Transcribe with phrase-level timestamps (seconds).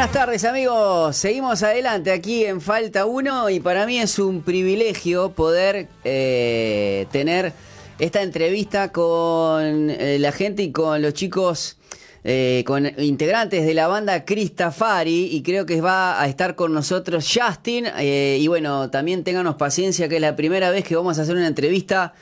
[0.00, 5.32] Buenas tardes amigos, seguimos adelante aquí en Falta 1 y para mí es un privilegio
[5.32, 7.52] poder eh, tener
[7.98, 11.76] esta entrevista con eh, la gente y con los chicos,
[12.24, 17.30] eh, con integrantes de la banda Cristafari y creo que va a estar con nosotros
[17.30, 17.84] Justin.
[17.98, 21.46] Y bueno, también ténganos paciencia que es la primera vez que vamos a hacer una
[21.46, 22.14] entrevista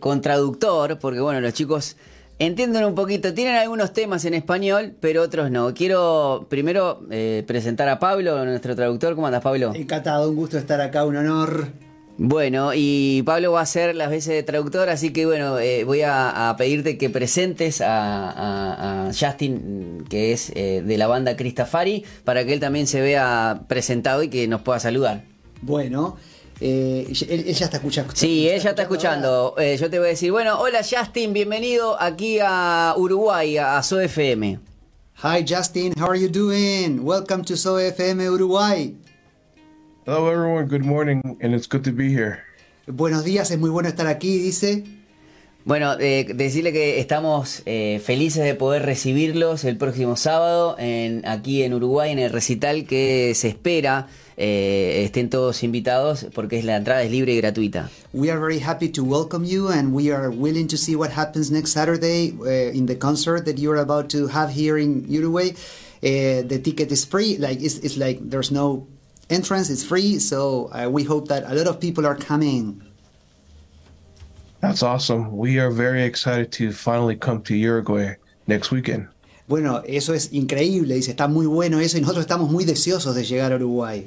[0.00, 1.98] con traductor porque bueno, los chicos...
[2.40, 5.72] Entienden un poquito, tienen algunos temas en español, pero otros no.
[5.72, 9.14] Quiero primero eh, presentar a Pablo, nuestro traductor.
[9.14, 9.72] ¿Cómo andas, Pablo?
[9.72, 11.68] Encantado, un gusto estar acá, un honor.
[12.16, 16.02] Bueno, y Pablo va a ser las veces de traductor, así que bueno, eh, voy
[16.04, 22.52] a, pedirte que presentes a, Justin, que es eh, de la banda Cristafari, para que
[22.52, 25.24] él también se vea presentado y que nos pueda saludar.
[25.60, 26.16] Bueno,
[26.60, 28.12] eh, ella está escuchando.
[28.14, 29.54] Sí, ella está escuchando.
[29.58, 34.60] Eh, yo te voy a decir, bueno, hola Justin, bienvenido aquí a Uruguay, a SOFM.
[35.22, 37.04] Hi Justin, how are you doing?
[37.04, 38.94] Welcome to SOFM Uruguay.
[40.06, 42.42] Hello everyone, good morning and it's good to be here.
[42.86, 44.84] Buenos días, es muy bueno estar aquí, dice.
[45.66, 51.62] Bueno, eh, decirle que estamos eh, felices de poder recibirlos el próximo sábado en, aquí
[51.62, 56.76] en Uruguay en el recital que se espera eh, estén todos invitados porque es la
[56.76, 57.90] entrada es libre y gratuita.
[58.12, 61.50] We are very happy to welcome you and we are willing to see what happens
[61.50, 65.54] next Saturday uh, in the concert that you're about to have here in Uruguay.
[66.02, 68.86] Uh, the ticket is free, like it's, it's like there's no
[69.30, 72.82] entrance, it's free, so uh, we hope that a lot of people are coming.
[74.64, 75.36] That's awesome.
[75.36, 79.08] We are very excited to finally come to Uruguay next weekend.
[79.46, 83.24] Bueno, eso es increíble, dice, está muy bueno eso y nosotros estamos muy deseosos de
[83.24, 84.06] llegar a Uruguay.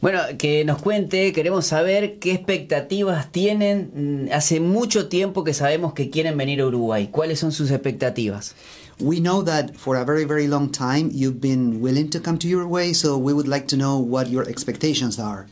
[0.00, 4.28] Bueno, que nos cuente, queremos saber qué expectativas tienen.
[4.28, 7.08] Mm, hace mucho tiempo que sabemos que quieren venir a Uruguay.
[7.10, 8.54] ¿Cuáles son sus expectativas?
[9.00, 12.46] We know that for a very, very long time you've been willing to come to
[12.46, 15.46] Uruguay, so we would like to know what your expectations are.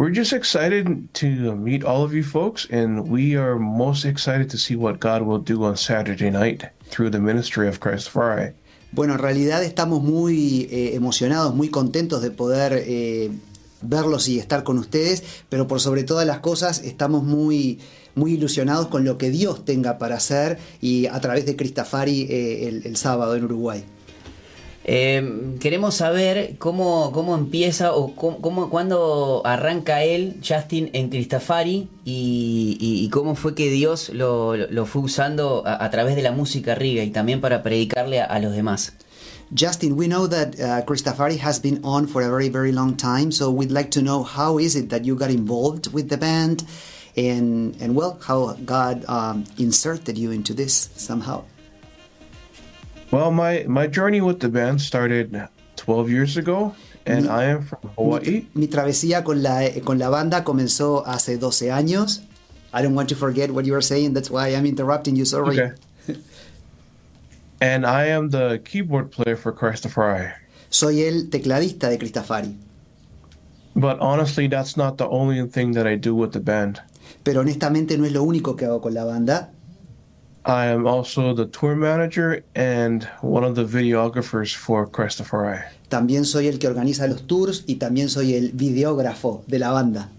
[0.00, 4.56] We're just excited to meet all of you folks, and we are most excited to
[4.56, 8.54] see what God will do on Saturday night through the ministry of Christ Friday.
[8.92, 13.30] Bueno, en realidad estamos muy eh, emocionados, muy contentos de poder eh,
[13.82, 17.78] verlos y estar con ustedes, pero por sobre todas las cosas estamos muy,
[18.14, 22.80] muy ilusionados con lo que Dios tenga para hacer y a través de Cristafari eh,
[22.84, 23.84] el sábado en Uruguay.
[24.92, 33.08] Eh, queremos saber cómo, cómo empieza o cómo, cuándo arranca él, Justin, en Cristafari y,
[33.12, 37.10] cómo fue que Dios lo, lo fue usando a, través de la música riga y
[37.10, 38.92] también para predicarle a, los demás.
[39.56, 43.30] Justin, we know that uh, Christafari has been on for a very, very long time,
[43.30, 46.64] so we'd like to know how is it that you got involved with the band
[47.16, 51.44] and, and well, how God um, inserted you into this somehow.
[53.10, 56.74] Well, my, my journey with the band started 12 years ago,
[57.06, 58.46] and mi, I am from Hawaii.
[58.54, 62.20] Mi, mi, travesía con la, con la banda comenzó hace 12 años.
[62.72, 65.58] I don't want to forget what you were saying, that's why I'm interrupting you, sorry.
[65.60, 65.72] Okay.
[67.60, 70.32] and I am the keyboard player for Christafari.
[70.68, 72.56] Soy el tecladista de Cristafari.
[73.74, 76.80] But honestly, that's not the only thing that I do with the band.
[77.24, 79.50] Pero honestamente no es lo único que hago con la banda.
[80.44, 86.48] I am also the tour manager and one of the videographers for Christopher También soy
[86.48, 90.10] el que organiza los tours y también soy el videógrafo de la banda.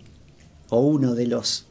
[0.70, 1.66] O uno de los.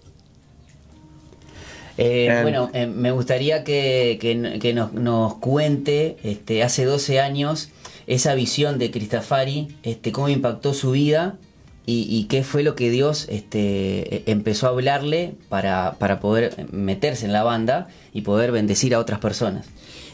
[1.96, 7.68] Eh, bueno, eh, me gustaría que, que, nos, nos, cuente, este, hace 12 años,
[8.06, 11.36] esa visión de Cristafari, este, cómo impactó su vida
[11.86, 17.26] y, qué fue lo que Dios este, e, empezó a hablarle para, para poder meterse
[17.26, 19.66] en la banda y poder bendecir a otras personas.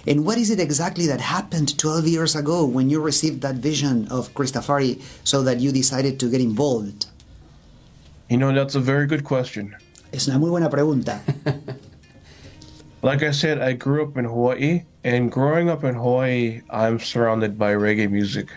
[0.08, 4.06] And what is it exactly that happened 12 years ago when you received that vision
[4.08, 7.06] of Christafari so that you decided to get involved?
[8.30, 9.74] You know, that's a very good question.
[10.12, 11.20] Es una muy buena pregunta.
[13.02, 17.58] like I said, I grew up in Hawaii, and growing up in Hawaii, I'm surrounded
[17.58, 18.48] by reggae music.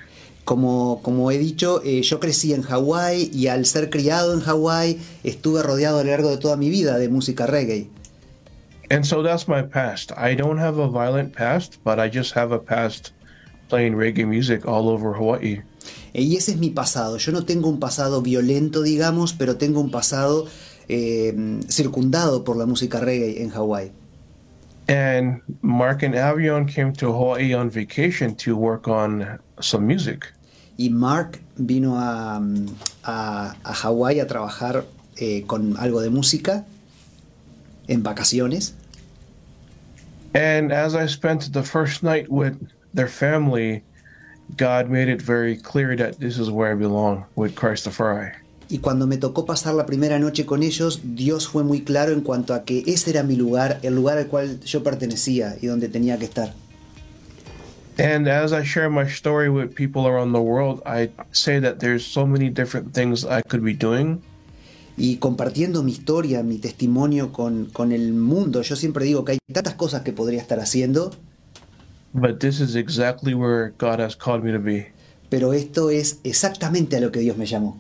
[0.50, 5.00] Como, como he dicho, eh, yo crecí en Hawái y al ser criado en Hawái
[5.24, 7.88] estuve rodeado a lo largo de toda mi vida de música reggae.
[8.90, 10.12] And so that's my past.
[10.18, 13.12] I don't have a violent past, but I just have a past
[13.68, 15.62] playing reggae music all over Hawaii.
[16.14, 17.18] Y ese es mi pasado.
[17.18, 20.48] Yo no tengo un pasado violento, digamos, pero tengo un pasado
[20.88, 23.92] eh, circundado por la música reggae en Hawái.
[24.88, 30.26] And Mark and Avion came to Hawaii on vacation to work on some music.
[30.80, 32.42] Y Mark vino a,
[33.04, 34.86] a, a Hawái a trabajar
[35.18, 36.64] eh, con algo de música
[37.90, 38.76] en vacaciones.
[40.34, 42.54] And as I spent the first night with
[42.94, 43.84] their family,
[44.56, 48.36] God made it very clear that this is where I belong with Christopher.
[48.70, 52.22] Y cuando me tocó pasar la primera noche con ellos, Dios fue muy claro en
[52.22, 55.90] cuanto a que ese era mi lugar, el lugar al cual yo pertenecía y donde
[55.90, 56.54] tenía que estar.
[58.00, 62.06] And as I share my story with people around the world, I say that there's
[62.06, 64.22] so many different things I could be doing.
[64.98, 69.38] Y compartiendo mi historia, mi testimonio con, con el mundo, yo siempre digo que hay
[69.54, 71.12] tantas cosas que podría estar haciendo,
[72.12, 74.88] But this is exactly where God has called me to be.
[75.30, 77.78] pero esto es exactamente a lo que Dios me llamó.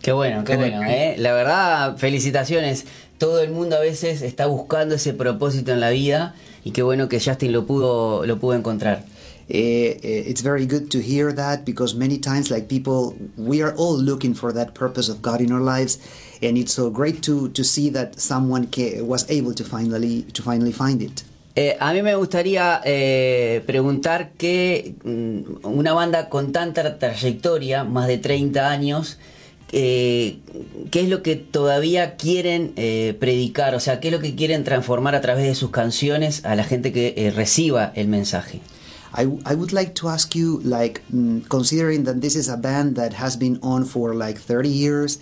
[0.00, 1.16] Qué bueno, qué bueno, ¿eh?
[1.18, 2.84] La verdad, felicitaciones.
[3.18, 7.08] Todo el mundo a veces está buscando ese propósito en la vida y qué bueno
[7.08, 9.04] que Justin lo pudo, lo pudo encontrar.
[9.48, 13.74] Eh, eh, it's very good to hear that because many times, like people, we are
[13.76, 15.98] all looking for that purpose of God in our lives,
[16.42, 18.68] and it's so great to to see that someone
[19.00, 21.24] was able to finally to finally find it.
[21.56, 28.08] Eh, a mí me gustaría eh, preguntar que mm, una banda con tanta trayectoria, más
[28.08, 29.18] de 30 años,
[29.70, 30.38] eh,
[30.90, 33.76] ¿qué es lo que todavía quieren eh, predicar?
[33.76, 36.64] O sea, ¿qué es lo que quieren transformar a través de sus canciones a la
[36.64, 38.60] gente que reciba el mensaje?
[39.14, 42.96] I, I would like to ask you, like, mm, considering that this is a band
[42.96, 45.18] that has been on for like 30 years,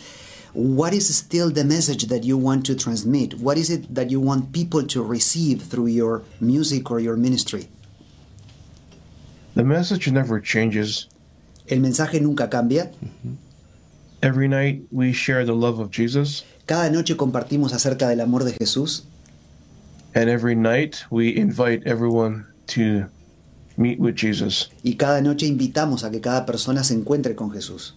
[0.55, 3.35] what is still the message that you want to transmit?
[3.35, 7.69] What is it that you want people to receive through your music or your ministry?
[9.55, 11.09] The message never changes.
[11.69, 12.91] El mensaje nunca cambia.
[14.23, 18.53] Every night we share the love of Jesus, Cada noche compartimos acerca del amor de
[18.53, 19.05] Jesús
[20.15, 23.07] and every night we invite everyone to
[23.77, 24.71] meet with Jesus.
[24.83, 27.95] y cada noche invitamos a que cada persona se encuentre con Jesús.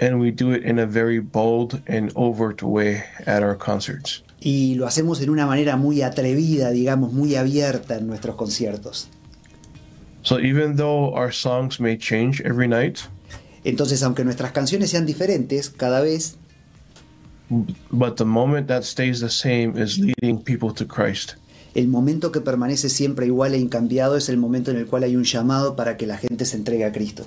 [0.00, 4.22] And we do it in a very bold and overt way at our concerts.
[4.40, 9.08] Y lo hacemos en una manera muy atrevida, digamos, muy abierta en nuestros conciertos.
[10.22, 13.00] So even though our songs may change every night,
[13.64, 16.36] Entonces, aunque nuestras canciones sean diferentes cada vez,
[17.90, 21.36] but the moment that stays the same is leading people to Christ.
[21.78, 25.14] El momento que permanece siempre igual e incambiado es el momento en el cual hay
[25.14, 27.24] un llamado para que la gente se entregue a Cristo.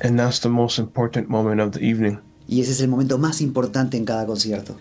[0.00, 2.18] And that's the most important moment of the evening.
[2.46, 4.76] Y ese es el momento más importante en cada concierto.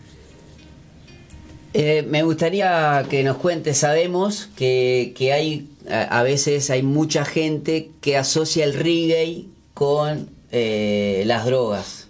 [1.73, 7.23] Eh, me gustaría que nos cuentes, sabemos que, que hay, a, a veces hay mucha
[7.23, 12.02] gente que asocia el reggae con eh, las drogas.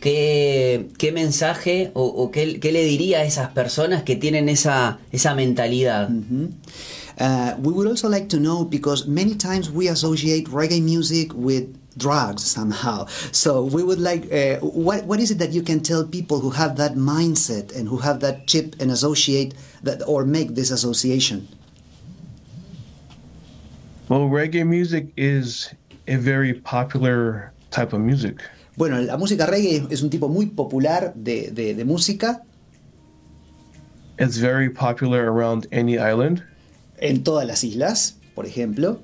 [0.00, 4.98] ¿Qué, qué mensaje o, o qué, qué le diría a esas personas que tienen esa,
[5.10, 6.08] esa mentalidad?
[6.08, 6.54] Mhm.
[7.20, 11.66] Uh, we would also like to know because many times we associate reggae music with
[11.96, 13.06] drugs somehow.
[13.32, 16.50] So we would like, uh, what what is it that you can tell people who
[16.50, 21.48] have that mindset and who have that chip and associate that or make this association?
[24.08, 25.74] Well, reggae music is
[26.06, 28.40] a very popular type of music.
[28.78, 32.42] Bueno, la música reggae es un tipo muy popular de, de- de música
[34.20, 36.42] It's very popular around any island,
[36.98, 39.00] en todas las islas, por ejemplo.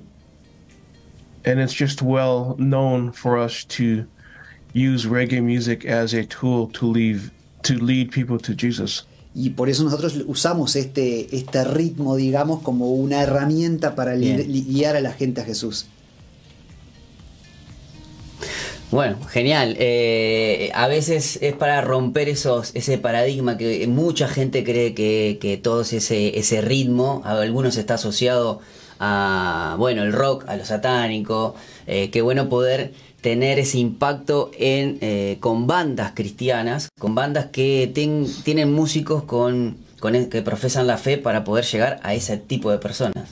[1.45, 4.05] and it's just well known for us to
[4.73, 7.29] use reggae music as a tool to leave
[7.63, 9.05] to lead people to Jesus.
[9.35, 14.63] Y por eso nosotros usamos este, este ritmo, digamos, como una herramienta para li- li-
[14.63, 15.85] guiar a la gente a Jesús.
[18.91, 19.75] Bueno, genial.
[19.79, 25.57] Eh, a veces es para romper esos, ese paradigma que mucha gente cree que, que
[25.57, 28.61] todo ese, ese ritmo, a algunos está asociado
[28.99, 31.55] a, bueno, el rock, a lo satánico.
[31.87, 37.91] Eh, qué bueno poder tener ese impacto en, eh, con bandas cristianas, con bandas que
[37.93, 42.71] ten- tienen músicos con, con que profesan la fe para poder llegar a ese tipo
[42.71, 43.29] de personas.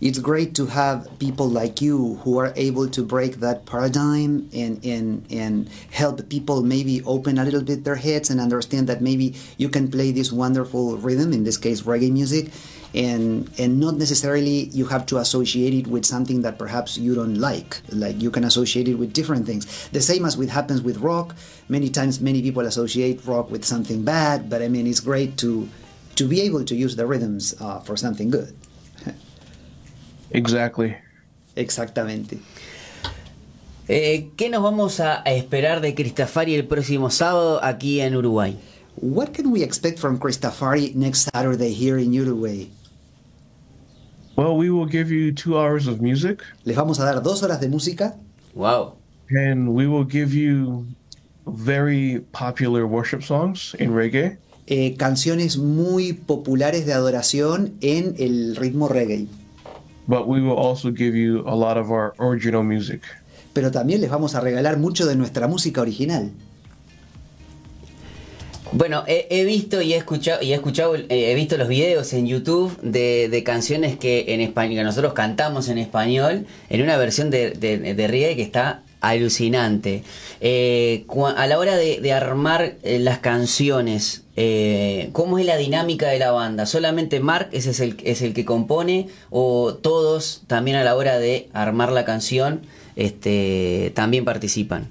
[0.00, 4.82] It's great to have people like you who are able to break that paradigm and,
[4.82, 9.34] and, and help people maybe open a little bit their heads and understand that maybe
[9.58, 12.50] you can play this wonderful rhythm, in this case reggae music,
[12.94, 17.34] and, and not necessarily you have to associate it with something that perhaps you don't
[17.34, 17.82] like.
[17.90, 19.90] Like you can associate it with different things.
[19.90, 21.36] The same as with happens with rock.
[21.68, 25.68] Many times many people associate rock with something bad, but I mean it's great to,
[26.16, 28.56] to be able to use the rhythms uh, for something good.
[30.30, 30.96] Exactly.
[31.56, 32.38] Exactamente.
[33.88, 38.56] Eh, ¿Qué nos vamos a, esperar de Cristafari el próximo sábado aquí en Uruguay?
[38.96, 42.68] What can we expect from Cristafari next Saturday here in Uruguay?
[44.36, 47.60] Well, we will give you two hours of music, Les vamos a dar dos horas
[47.60, 48.14] de música
[48.54, 48.94] Wow.
[49.30, 50.86] and we will give you
[51.46, 54.38] very popular worship songs in reggae.
[54.66, 59.26] eh, canciones muy populares de adoración en el ritmo reggae.
[60.10, 63.02] But we will also give you a lot of our original music.
[63.52, 66.32] Pero también les vamos a regalar mucho de nuestra música original.
[68.72, 72.12] Bueno, he, he visto y he escuchado y he escuchado eh, he visto los videos
[72.12, 76.96] en YouTube de, de canciones que en español que nosotros cantamos en español en una
[76.96, 80.02] versión de, de, de reggae que está alucinante.
[80.40, 86.18] Eh, a la hora de, armar eh, las canciones, eh, ¿cómo es la dinámica de
[86.18, 86.66] la banda?
[86.66, 91.18] ¿Solamente Mark ese es el, es el que compone o todos también a la hora
[91.18, 92.62] de armar la canción
[92.96, 94.86] este, también participan?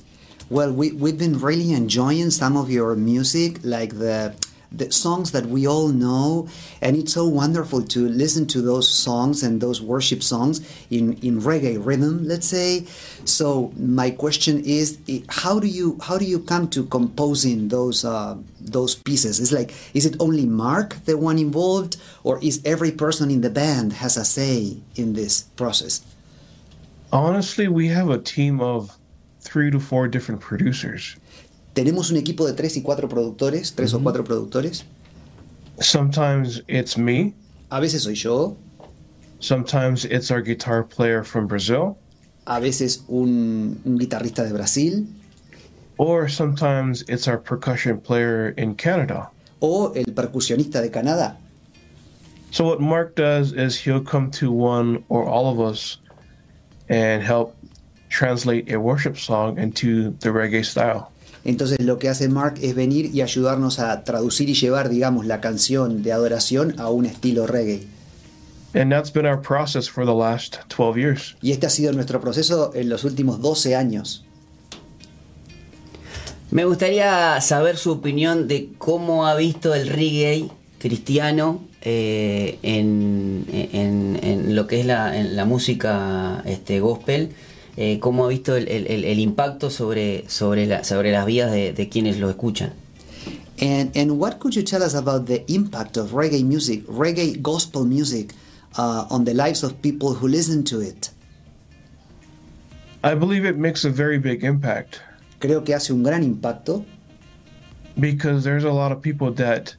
[0.50, 4.34] Well, we, we've been really enjoying some of your music, like the
[4.72, 6.48] the songs that we all know,
[6.82, 11.42] and it's so wonderful to listen to those songs and those worship songs in, in
[11.42, 12.86] reggae rhythm, let's say.
[13.26, 15.00] So my question is,
[15.30, 19.40] how do you how do you come to composing those uh, those pieces?
[19.40, 23.50] It's like, is it only Mark the one involved, or is every person in the
[23.50, 26.02] band has a say in this process?
[27.12, 28.96] Honestly, we have a team of
[29.42, 31.16] three to four different producers.
[31.74, 34.84] Tenemos un equipo de tres y cuatro productores, tres o cuatro productores.
[35.80, 37.34] Sometimes it's me,
[37.72, 38.58] A veces soy yo,
[39.40, 41.98] sometimes it's our guitar player from Brazil,
[42.46, 45.06] a veces un, un guitarrista de Brasil
[45.98, 49.30] or sometimes it's our percussion player in Canada.
[49.62, 51.36] o el percusionista de Canadá.
[52.52, 55.98] So what Mark does is he'll come to one or all of us
[56.88, 57.56] and help
[58.10, 61.12] translate a worship song into the reggae style.
[61.46, 65.40] Entonces lo que hace Mark es venir y ayudarnos a traducir y llevar, digamos, la
[65.42, 67.88] canción de adoración a un estilo reggae.
[68.74, 71.36] And that's been our process for the last 12 years.
[71.42, 74.26] Y este ha sido nuestro proceso en los últimos 12 años.
[76.52, 84.20] Me gustaría saber su opinión de cómo ha visto el reggae cristiano eh, en, en-
[84.24, 87.30] en lo que es la, en la música este, gospel,
[87.82, 91.50] eh, cómo ha visto el, el- el- el impacto sobre, sobre, la- sobre las vidas
[91.52, 92.74] de, de quienes lo escuchan.
[93.62, 97.86] And, and what could you tell us about the impact of reggae music, reggae gospel
[97.86, 98.34] music,
[98.78, 101.10] uh, on the lives of people who listen to it?
[103.04, 105.00] I believe it makes a very big impact
[105.40, 106.84] Creo que hace un gran impacto
[107.98, 109.74] because there's a lot of people that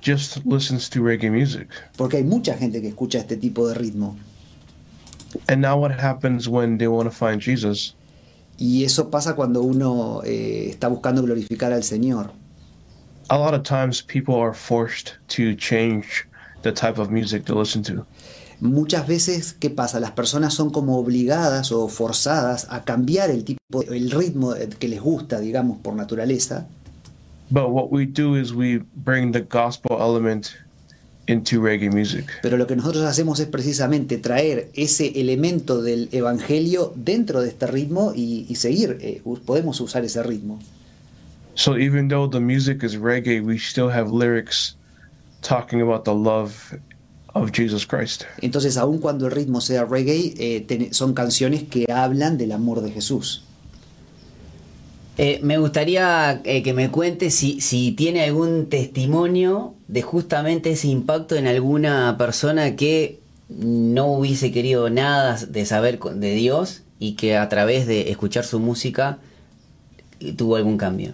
[0.00, 1.68] just listens to reggae music.
[1.98, 4.16] porque hay mucha gente que escucha este tipo de ritmo.
[5.48, 7.94] And now what happens when they want to find Jesus?
[8.58, 12.30] Y eso pasa cuando uno eh, está buscando glorificar al Señor.
[13.30, 16.26] A lot of times people are forced to change
[16.62, 18.06] the type of music to listen to.
[18.60, 19.98] Muchas veces, ¿qué pasa?
[19.98, 25.00] Las personas son como obligadas o forzadas a cambiar el tipo, el ritmo que les
[25.00, 26.66] gusta, digamos, por naturaleza.
[27.50, 30.56] But what we do is we bring the gospel element
[31.26, 32.26] into reggae music.
[32.42, 37.66] Pero lo que nosotros hacemos es precisamente traer ese elemento del evangelio dentro de este
[37.66, 40.58] ritmo y, y seguir, eh, podemos usar ese ritmo.
[41.54, 44.76] So even though the music is reggae, we still have lyrics
[45.40, 46.52] talking about the love
[47.34, 48.24] of Jesus Christ.
[48.42, 52.80] Entonces, aun cuando el ritmo sea reggae, eh, ten- son canciones que hablan del amor
[52.82, 53.44] de Jesús.
[55.16, 60.88] Eh, me gustaría eh, que me cuente si, si tiene algún testimonio de justamente ese
[60.88, 67.36] impacto en alguna persona que no hubiese querido nada de saber de Dios y que
[67.36, 69.18] a través de escuchar su música
[70.20, 71.12] eh, tuvo algún cambio.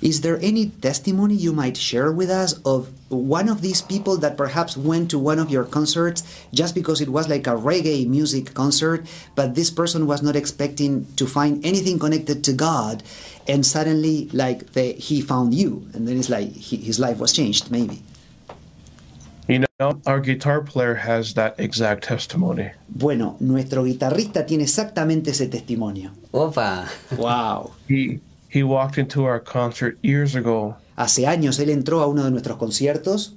[0.00, 4.36] Is there any testimony you might share with us of one of these people that
[4.36, 8.52] perhaps went to one of your concerts just because it was like a reggae music
[8.52, 13.04] concert, but this person was not expecting to find anything connected to God,
[13.46, 17.32] and suddenly, like, they, he found you, and then it's like he, his life was
[17.32, 18.02] changed, maybe?
[19.48, 22.70] You know, our guitar player has that exact testimony.
[22.88, 26.12] Bueno, nuestro guitarrista tiene exactamente ese testimonio.
[26.32, 27.72] Opa, ¡Wow!
[27.88, 32.30] He he walked into our concert years ago Hace años él entró a uno de
[32.30, 33.32] nuestros conciertos,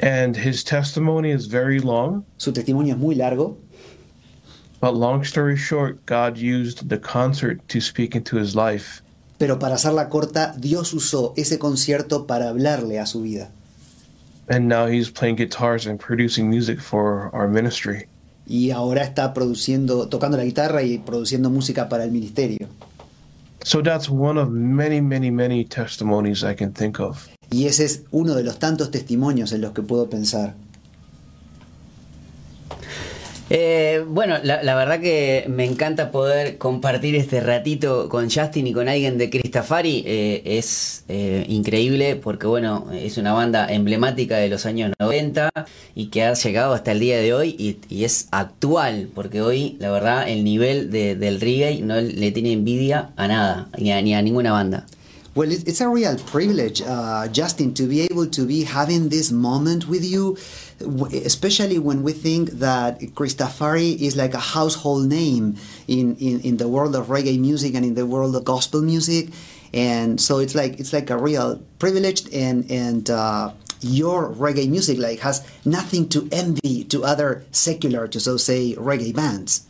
[0.00, 3.56] and his testimony is very long, su testimonio es muy largo,
[4.80, 9.00] but long story short, God used the concert to speak into his life.
[9.38, 13.50] pero para hacerla corta, Dios usó ese concierto para hablarle a su vida.
[14.48, 18.06] And now he's playing guitars and producing music for our ministry.
[18.46, 22.68] y ahora está produciendo, tocando la guitarra y produciendo música para el ministerio.
[23.64, 27.28] So that's one of many, many, many testimonies I can think of.
[27.50, 30.54] Y ese es uno de los tantos testimonios en los que puedo pensar.
[33.48, 38.72] Eh, bueno, la, la, verdad que me encanta poder compartir este ratito con Justin y
[38.72, 40.02] con alguien de Cristafari.
[40.04, 45.50] Eh, es eh, increíble porque, bueno, es una banda emblemática de los años 90
[45.94, 47.54] y que ha llegado hasta el día de hoy
[47.88, 52.52] y, es actual porque hoy, la verdad, el nivel de, del reggae no le tiene
[52.52, 54.86] envidia a nada, ni a, ni a ninguna banda.
[55.36, 59.86] Well, it's a real privilege, uh, Justin, to be able to be having this moment
[59.86, 60.38] with you,
[60.80, 65.56] especially when we think that Christafari is like a household name
[65.88, 69.30] in, in, in the world of reggae music and in the world of gospel music.
[69.72, 74.98] And so it's like it's like a real privilege and and uh, your reggae music
[74.98, 79.66] like has nothing to envy to other secular to so say reggae bands.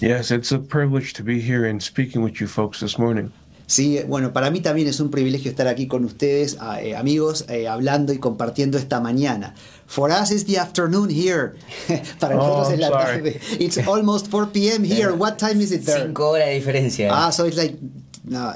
[0.00, 3.32] Yes, it's a privilege to be here and speaking with you folks this morning.
[3.70, 7.68] Sí, bueno, para mí también es un privilegio estar aquí con ustedes, eh, amigos, eh,
[7.68, 9.54] hablando y compartiendo esta mañana.
[9.86, 11.52] For us it's the afternoon here.
[12.18, 13.04] para nosotros oh, es la sorry.
[13.04, 13.40] tarde.
[13.60, 14.84] It's almost 4 p.m.
[14.84, 15.12] here.
[15.12, 16.02] What time is it there?
[16.04, 17.10] Cinco horas de diferencia.
[17.12, 17.78] Ah, so it's like
[18.24, 18.52] no,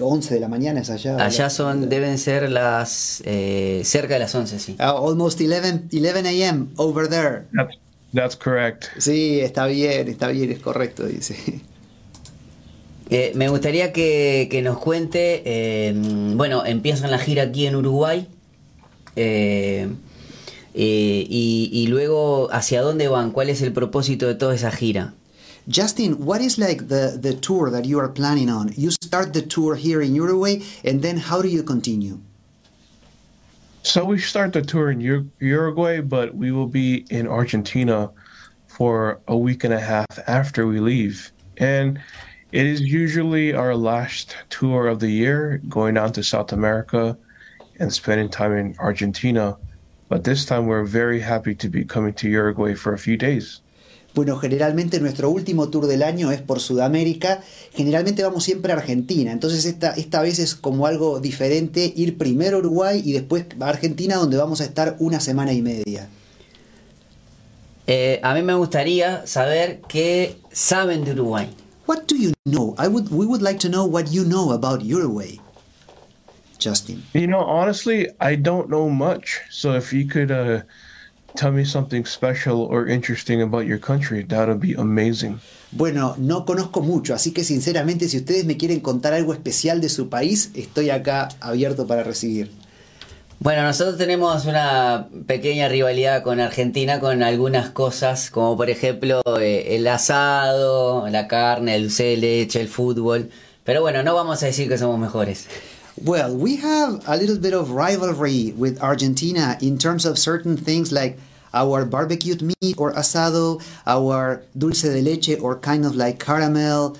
[0.00, 1.16] 11 de la mañana es allá.
[1.16, 4.76] Allá son, deben ser las eh, cerca de las 11, sí.
[4.78, 6.68] Uh, almost 11, 11 a.m.
[6.76, 7.48] over there.
[7.52, 7.76] That's,
[8.14, 8.84] that's correct.
[8.96, 11.62] Sí, está bien, está bien, es correcto, dice.
[13.10, 15.92] Eh, me gustaría que, que nos cuente, eh,
[16.36, 18.28] bueno, empiezan la gira aquí en Uruguay
[19.16, 19.88] eh,
[20.72, 25.12] y, y, luego hacia dónde van, cuál es el propósito de toda esa gira.
[25.66, 28.72] Justin, what is like the, the tour that you are planning on?
[28.76, 32.18] You start the tour here in Uruguay and then how do you continue?
[33.82, 35.00] So we start the tour in
[35.40, 38.10] Uruguay, but we will be in Argentina
[38.68, 41.32] for a week and a half after we leave.
[41.58, 41.98] And
[42.52, 47.16] it is usually our last tour of the year, going down to South America
[47.78, 49.56] and spending time in Argentina.
[50.08, 53.60] But this time we're very happy to be coming to Uruguay for a few days.
[54.12, 57.42] Bueno, generalmente nuestro último tour del año es por Sudamérica.
[57.72, 59.30] Generalmente vamos siempre a Argentina.
[59.30, 63.68] Entonces esta, esta vez es como algo diferente ir primero a Uruguay y después a
[63.68, 66.08] Argentina donde vamos a estar una semana y media.
[67.86, 71.48] Eh, a mí me gustaría saber qué saben de Uruguay.
[71.90, 72.76] What do you know?
[72.78, 75.40] I would we would like to know what you know about Uruguay.
[76.56, 77.02] Justin.
[77.14, 79.40] You know, honestly, I don't know much.
[79.50, 80.62] So if you could uh,
[81.34, 85.40] tell me something special or interesting about your country, that would be amazing.
[85.72, 89.88] Bueno, no conozco mucho, así que sinceramente si ustedes me quieren contar algo especial de
[89.88, 92.52] su país, estoy acá abierto para recibir.
[93.42, 99.76] Bueno, nosotros tenemos una pequeña rivalidad con Argentina con algunas cosas, como por ejemplo eh,
[99.76, 103.30] el asado, la carne, el dulce de leche, el fútbol.
[103.64, 105.46] Pero bueno, no vamos a decir que somos mejores.
[106.04, 110.92] Well, we have a little bit of rivalry with Argentina in terms of certain things
[110.92, 111.16] like
[111.54, 116.98] our barbecued meat or asado, our dulce de leche or kind of like caramel,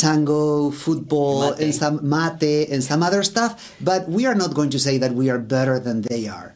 [0.00, 1.64] tango, football, Mate.
[1.64, 3.76] and some mate and some other stuff.
[3.80, 6.54] But we are not going to say that we are better than they are.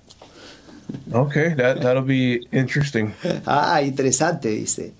[1.12, 3.12] Okay, that that'll be interesting.
[3.46, 4.92] Ah, interesante, dice.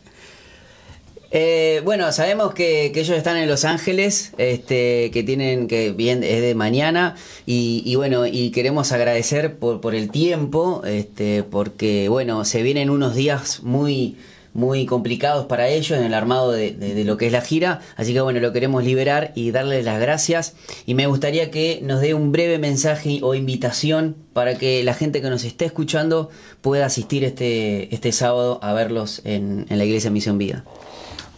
[1.37, 6.23] Eh, bueno, sabemos que, que ellos están en Los Ángeles, este, que tienen que bien
[6.23, 12.09] es de mañana y, y bueno y queremos agradecer por, por el tiempo, este, porque
[12.09, 14.17] bueno se vienen unos días muy
[14.55, 17.81] muy complicados para ellos en el armado de, de, de, lo que es la gira,
[17.97, 20.55] así que bueno lo queremos liberar y darles las gracias
[20.87, 25.21] y me gustaría que nos dé un breve mensaje o invitación para que la gente
[25.21, 26.31] que nos esté escuchando
[26.63, 30.65] pueda asistir este este sábado a verlos en, en la iglesia Misión Vida.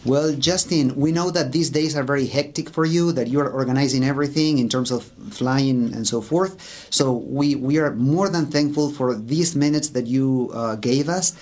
[0.07, 3.49] Well, Justin, we know that these days are very hectic for you, that you are
[3.49, 6.87] organizing everything in terms of flying and so forth.
[6.89, 11.35] So we, we are more than thankful for these minutes that you uh, gave us.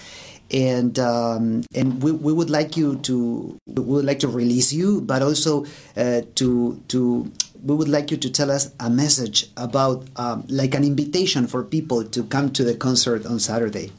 [0.52, 5.02] And um, and we, we would like you to we would like to release you,
[5.02, 5.66] but also
[5.98, 7.32] uh, to to
[7.64, 11.64] we would like you to tell us a message about um, like an invitation for
[11.64, 13.92] people to come to the concert on Saturday.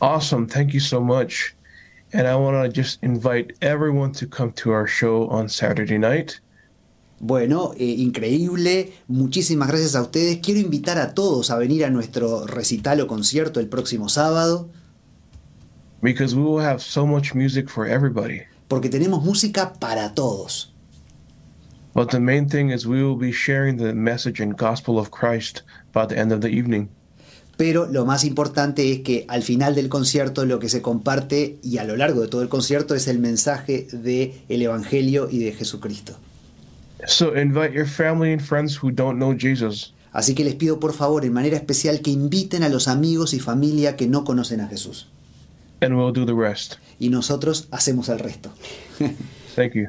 [0.00, 0.46] Awesome.
[0.46, 1.54] Thank you so much.
[2.12, 6.38] And I want to just invite everyone to come to our show on Saturday night.
[7.18, 8.92] Bueno, eh, increíble.
[9.08, 10.38] Muchísimas gracias a ustedes.
[10.42, 14.68] Quiero invitar a todos a venir a nuestro recital o concierto el próximo sábado.
[16.02, 18.42] Because we will have so much music for everybody.
[18.68, 20.74] Porque tenemos música para todos.
[21.94, 25.62] But the main thing is we will be sharing the message and gospel of Christ
[25.94, 26.90] by the end of the evening.
[27.56, 31.78] Pero lo más importante es que al final del concierto lo que se comparte y
[31.78, 35.52] a lo largo de todo el concierto es el mensaje de el evangelio y de
[35.52, 36.18] Jesucristo.
[37.06, 39.92] So invite your family and friends who don't know Jesus.
[40.12, 43.38] Así que les pido por favor, en manera especial, que inviten a los amigos y
[43.38, 45.08] familia que no conocen a Jesús.
[45.82, 46.76] and we'll do the rest.
[46.98, 48.50] Y nosotros hacemos el resto.
[49.56, 49.86] Thank you.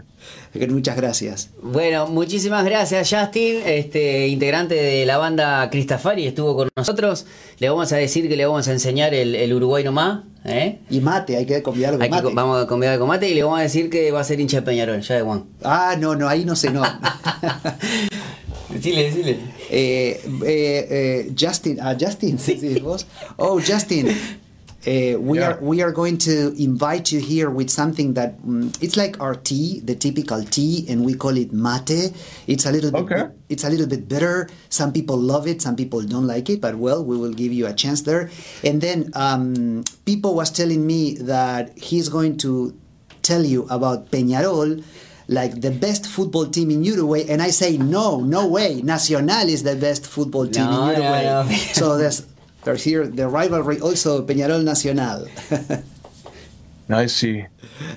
[0.74, 1.50] Muchas gracias.
[1.62, 7.26] Bueno, muchísimas gracias Justin, este integrante de la banda Cristafari, estuvo con nosotros.
[7.60, 10.22] Le vamos a decir que le vamos a enseñar el, el Uruguay nomás.
[10.46, 10.80] ¿eh?
[10.90, 12.34] Y mate, hay que convidar con Hay que- mate.
[12.34, 14.62] vamos a convidar con mate y le vamos a decir que va a ser hincha
[14.62, 15.44] de Peñarol, ya de Juan.
[15.64, 16.82] Ah, no, no, ahí no sé, no.
[18.70, 19.40] Decile, decile.
[19.70, 23.06] Eh, eh, eh, Justin, ah, Justin, sí, vos.
[23.38, 24.08] Oh, Justin.
[24.86, 25.48] Uh, we Yeah.
[25.52, 29.34] are we are going to invite you here with something that mm, it's like our
[29.34, 32.13] tea, the typical tea, and we call it mate.
[32.46, 33.24] It's a little bit Okay.
[33.50, 34.48] it's a little bit bitter.
[34.70, 37.66] Some people love it, some people don't like it, but well, we will give you
[37.66, 38.30] a chance there.
[38.63, 42.78] And then um, people was telling me that he's going to
[43.24, 44.84] tell you about Peñarol,
[45.28, 48.82] like the best football team in Uruguay, and I say no, no way.
[48.84, 51.24] Nacional is the best football team No, in no, Uruguay.
[51.26, 51.44] no.
[51.74, 52.24] so there's
[52.68, 55.28] there's here the rivalry also Peñarol Nacional.
[56.90, 57.46] I see.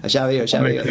[0.07, 0.85] ya veo, ya veo.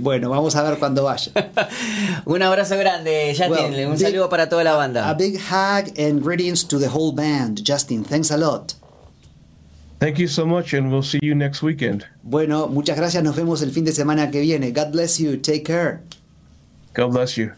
[0.00, 1.32] Bueno, vamos a ver cuando vaya.
[2.26, 3.50] Un abrazo grande, Justin.
[3.50, 5.14] Well, un big- saludo para toda la A banda.
[5.14, 7.62] big hug and greetings to the whole band.
[7.64, 8.74] Justin, thanks a lot.
[10.00, 12.04] Thank you so much, and we'll see you next weekend.
[12.22, 13.22] Bueno, muchas gracias.
[13.22, 14.70] Nos vemos el fin de semana que viene.
[14.72, 15.36] God bless you.
[15.38, 16.00] Take care.
[16.92, 17.52] God bless you.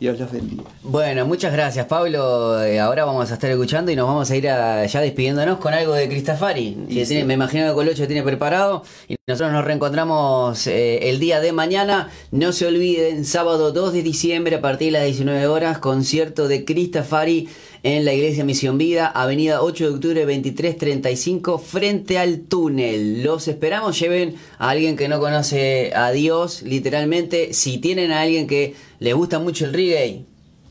[0.00, 0.64] Dios los bendiga.
[0.82, 2.62] Bueno, muchas gracias, Pablo.
[2.62, 5.72] Eh, ahora vamos a estar escuchando y nos vamos a ir a- ya despidiéndonos con
[5.72, 6.76] algo de Cristafari.
[6.88, 7.24] que Y tiene-.
[7.24, 8.82] Me imagino que Colocho tiene preparado.
[9.08, 12.10] Y nosotros nos reencontramos eh, el día de mañana.
[12.32, 16.64] No se olviden, sábado 2 de diciembre a partir de las 19 horas, concierto de
[16.64, 17.48] Cristafari
[17.84, 23.22] en la Iglesia Misión Vida, Avenida 8 de octubre 2335, frente al túnel.
[23.22, 27.52] Los esperamos, lleven a alguien que no conoce a Dios, literalmente.
[27.52, 30.24] Si tienen a alguien que les gusta mucho el reggae,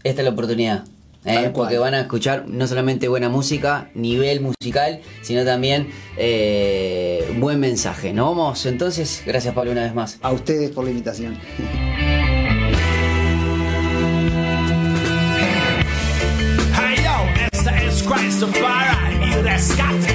[0.03, 0.85] esta es la oportunidad.
[1.23, 1.51] ¿eh?
[1.53, 8.11] Porque van a escuchar no solamente buena música, nivel musical, sino también eh, buen mensaje.
[8.11, 10.17] Nos vamos entonces, gracias Pablo una vez más.
[10.23, 11.37] A ustedes por la invitación.
[18.33, 20.03] Este es Christopher y rescate.
[20.03, 20.12] Boom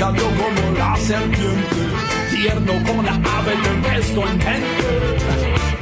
[0.00, 1.76] sabio como la serpiente.
[2.30, 5.79] Tierno como la ave, te esto en mente.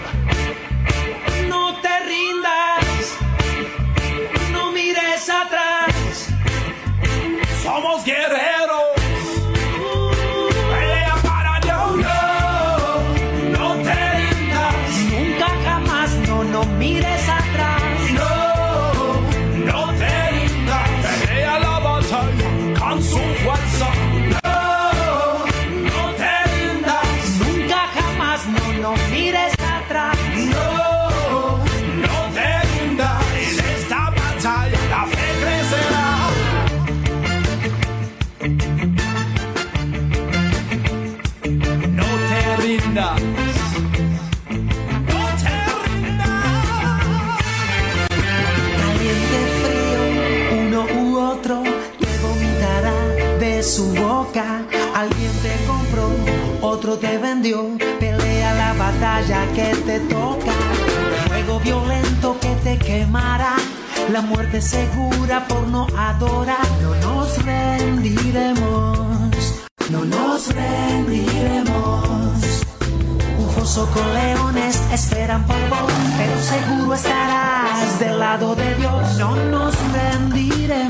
[64.18, 66.66] La muerte segura por no adorar.
[66.82, 69.30] No nos rendiremos.
[69.90, 72.64] No nos rendiremos.
[73.38, 79.18] Un foso con leones esperan por vos, pero seguro estarás del lado de Dios.
[79.18, 80.87] No nos rendiremos,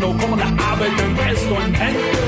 [0.00, 0.46] Ser sabio como la
[1.34, 1.90] serpiente.
[2.00, 2.19] Tierno